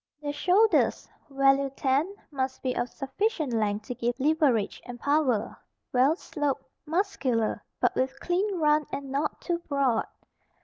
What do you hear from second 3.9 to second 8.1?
give leverage and power, well sloped, muscular, but